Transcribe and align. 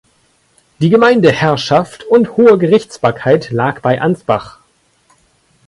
Die 0.79 0.89
Gemeindeherrschaft 0.89 2.05
und 2.05 2.35
hohe 2.35 2.57
Gerichtsbarkeit 2.57 3.51
lag 3.51 3.81
bei 3.81 4.01
Ansbach. 4.01 4.57